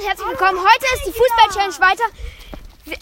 [0.00, 0.58] und herzlich willkommen.
[0.58, 2.04] Heute ist die Fußball-Challenge weiter.
[2.86, 2.96] Äh,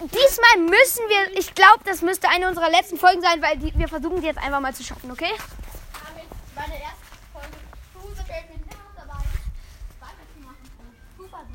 [0.00, 3.88] diesmal müssen wir, ich glaube, das müsste eine unserer letzten Folgen sein, weil die, wir
[3.88, 5.32] versuchen sie jetzt einfach mal zu schaffen, okay?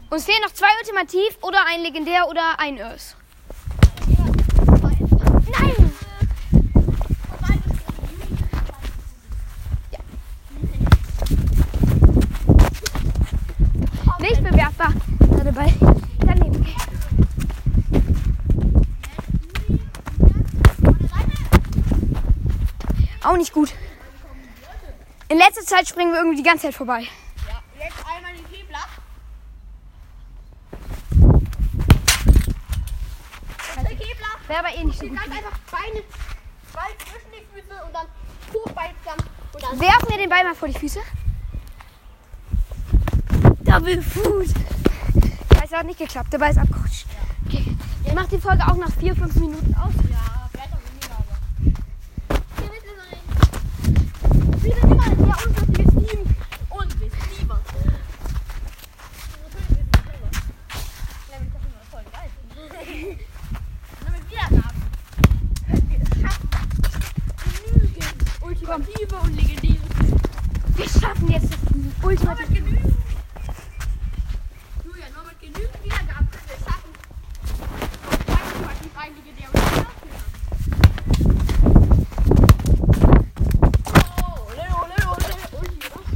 [0.10, 3.16] Uns fehlen noch zwei Ultimativ oder ein Legendär oder ein Ös.
[5.52, 5.90] Nein!
[14.20, 14.94] Nicht bewertbar.
[15.32, 15.74] Gerade bei
[16.20, 16.66] daneben.
[23.30, 23.72] Auch nicht gut.
[25.28, 27.02] In letzter Zeit springen wir irgendwie die ganze Zeit vorbei.
[27.48, 28.80] Ja, jetzt einmal den Hebler.
[33.76, 34.34] Der Hebler.
[34.48, 35.16] Wäre aber eh nicht so gut.
[35.16, 36.02] kannst einfach Beine,
[36.74, 38.08] Ball zwischen die Füße und dann
[38.52, 39.30] Hochbein zusammen.
[39.54, 41.00] Und dann Werfen wir den Ball mal vor die Füße.
[43.60, 44.48] Double Foot.
[45.54, 46.34] Scheiße, hat nicht geklappt.
[46.34, 47.06] Der Ball ist abgerutscht.
[47.46, 47.78] Okay.
[48.06, 49.94] Ich mach die Folge auch nach 4, 5 Minuten aus.
[50.10, 51.38] Ja, vielleicht auch weniger, aber.
[52.58, 53.20] Hier wird es nicht.
[54.64, 56.20] Wir sind immer sehr unterschiedliches Team.
[56.70, 57.60] Und wir sind lieber.
[61.30, 62.30] Damit das immer voll geil.
[62.56, 63.20] Und damit
[64.30, 64.80] Wiedergaben.
[65.68, 66.50] Können wir es schaffen,
[67.64, 69.86] genügend ultimative und legendäre
[70.76, 71.54] Wir schaffen jetzt
[72.16, 72.96] das Nur mit genügend.
[74.84, 76.92] Julia, nur mit genügend Wiedergaben können wir schaffen.
[78.10, 79.86] Ultimativ ein legendär und legendär.
[84.18, 85.42] Oh, Leo, Leo, Leo.
[85.60, 86.10] Ulti, oder?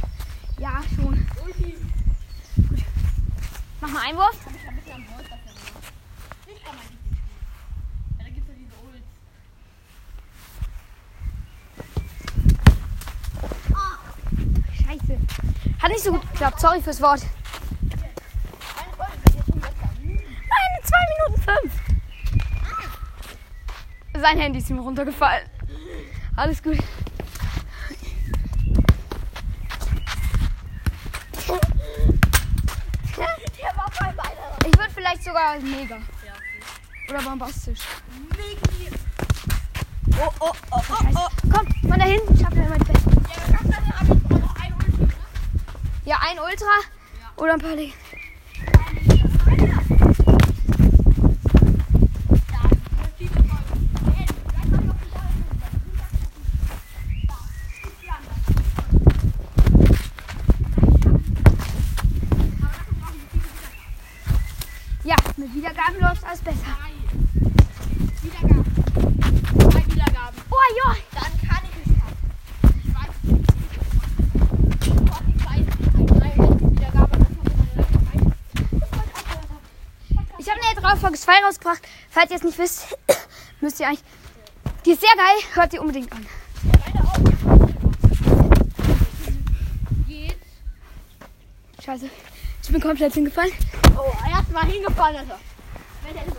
[0.58, 1.14] Ja, schon.
[1.44, 1.70] Ulti.
[3.80, 4.36] Mach mal Einwurf.
[4.44, 5.92] Hab ich ein bisschen am Holz dafür gemacht.
[6.48, 7.38] Nicht an mein Lieblingsspiel.
[8.18, 9.06] Ja, da gibt's ja diese Ults.
[14.82, 15.73] Scheiße.
[15.84, 16.58] Hat nicht so gut geklappt.
[16.60, 17.20] Sorry fürs Wort.
[20.00, 20.18] Nein,
[20.82, 20.96] 2
[21.28, 21.72] Minuten 5.
[24.18, 25.46] Sein Handy ist ihm runtergefallen.
[26.36, 26.78] Alles gut.
[34.66, 35.96] Ich würde vielleicht sogar mega.
[35.96, 36.32] Ja,
[37.10, 37.80] Oder bombastisch.
[38.30, 38.62] Mega.
[40.18, 41.28] Oh, oh, oh, oh, oh.
[41.52, 43.10] Komm, von da hinten schafft er immer die Beste.
[43.10, 45.08] Ja, wir schaffen das ja, aber ich brauche noch ein Ulti, ne?
[46.06, 46.66] Ja, ein Ultra
[47.36, 47.94] oder ein paar Leg
[65.04, 66.58] Ja, mit Wiedergaben läuft alles besser.
[70.50, 70.96] Oh ja,
[80.84, 81.82] ich habe eine drauf Folge 2 rausgebracht.
[82.10, 82.98] Falls ihr es nicht wisst,
[83.60, 84.04] müsst ihr eigentlich.
[84.84, 86.26] Die ist sehr geil, hört sie unbedingt an.
[91.82, 92.08] Scheiße,
[92.62, 93.52] ich bin komplett hingefallen.
[93.96, 95.38] Oh, erstmal hingefallen, Alter.
[96.02, 96.34] Wenn der ist.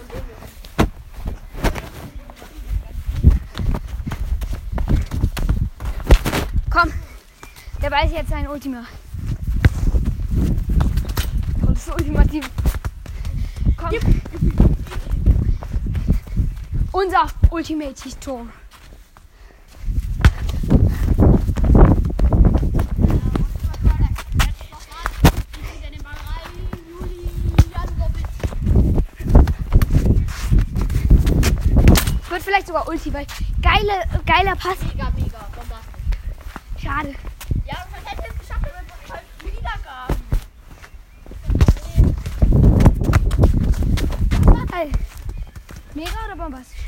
[6.70, 6.94] Komm,
[7.82, 8.86] der weiß jetzt sein Ultima.
[11.62, 12.48] Und das Ultimative.
[13.78, 14.25] Komm.
[16.96, 18.48] Unser Ultimate-Tor.
[32.30, 33.28] Wird vielleicht sogar Ulti, weil
[33.62, 34.78] geile, geiler Pass.
[34.94, 36.00] Mega, mega, bombastisch.
[36.82, 37.14] Schade.
[37.66, 40.16] Ja, und man hätte es geschafft, wenn man so halt Wiedergaben.
[44.72, 44.92] Geil.
[45.94, 46.80] Mega oder bombastisch?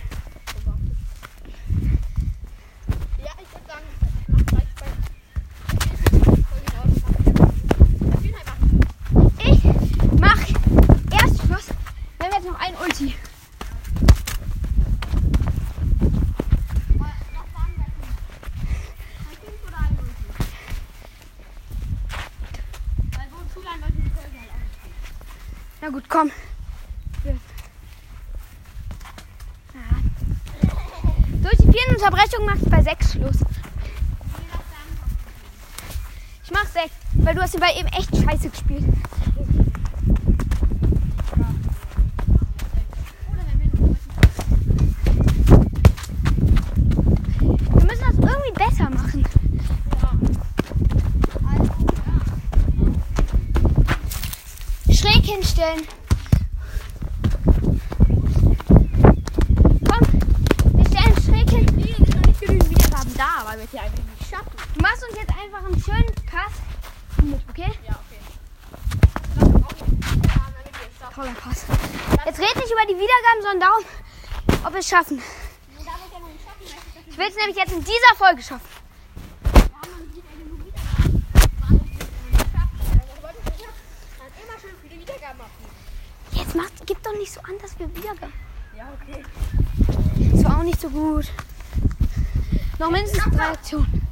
[3.19, 4.87] Ja, ich würde sagen, ich mach gleich bei.
[8.13, 8.59] Ich bin einfach.
[9.39, 9.63] Ich
[10.19, 10.41] mach
[11.21, 11.67] erst Schluss,
[12.19, 13.15] wenn wir jetzt noch ein Ulti.
[16.97, 17.15] Was
[17.53, 18.03] sagen wir denn?
[19.23, 20.27] Ein Kind oder ein Ulti?
[23.17, 24.97] Weil so zu lange Leute die Folge halt auch nicht spielen.
[25.81, 26.31] Na gut, komm.
[27.23, 27.31] Ja.
[31.41, 33.37] Durch die vielen Unterbrechungen mach ich bei 6 Schluss.
[36.43, 38.83] Ich mach 6, weil du hast den Ball eben echt scheiße gespielt.
[43.31, 43.95] Oder wenn wir nur
[47.73, 49.25] Wir müssen das irgendwie besser machen.
[55.27, 55.87] Schräg hinstellen.
[59.89, 60.07] Komm,
[60.73, 61.65] wir stellen schräg hin.
[61.67, 64.51] Es sind noch nicht genügend Wiedergaben da, weil wir es ja einfach nicht schaffen.
[64.73, 66.53] Du machst uns jetzt einfach einen schönen Pass
[67.23, 67.71] mit, okay?
[67.85, 68.21] Ja, okay.
[69.35, 71.13] Wir wir.
[71.13, 71.65] Toller Pass.
[72.25, 73.83] Jetzt red nicht über die Wiedergaben, sondern darum,
[74.65, 75.21] ob wir es schaffen.
[75.75, 75.91] Wir wir
[77.07, 78.67] Ich will es nämlich jetzt in dieser Folge schaffen.
[79.51, 81.23] Wir haben noch nicht genug Wiedergaben.
[81.59, 82.77] Weil wir es noch nicht schaffen.
[82.93, 83.65] Also, wollte ich nicht
[84.19, 85.71] Dann immer schön viele Wiedergaben abgeben.
[86.33, 88.33] Jetzt macht, gib doch nicht so an, dass wir Wiedergaben.
[88.77, 89.21] Ja, okay.
[90.31, 91.25] Das war auch nicht so gut.
[92.79, 94.07] Noch mindestens drei Aktionen.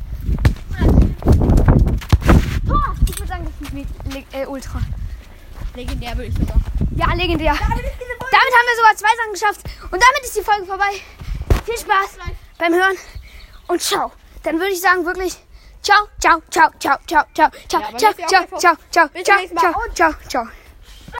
[2.67, 2.95] Tor!
[3.07, 4.81] Ich würde sagen, das ist äh, Ultra.
[5.75, 6.59] Legendär würde ich sogar.
[6.95, 7.53] Ja, legendär.
[7.53, 7.69] Damit.
[7.69, 9.61] Damit haben wir sogar zwei Sachen geschafft.
[9.83, 10.99] Und damit ist die Folge vorbei.
[11.63, 12.17] Viel Spaß
[12.57, 12.97] beim Hören
[13.67, 14.11] und ciao.
[14.43, 15.37] Dann würde ich sagen wirklich
[15.81, 20.64] ciao, ciao, ciao, ciao, ciao, ciao, ciao, ciao, ciao, ciao, ciao, ciao, ciao, ciao, ciao.